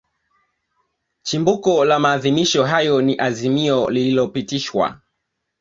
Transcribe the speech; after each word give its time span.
Chimbuko 1.23 1.85
la 1.85 1.99
maadhimisho 1.99 2.63
hayo 2.65 3.01
ni 3.01 3.15
Azimio 3.19 3.89
lililopitishwa 3.89 5.01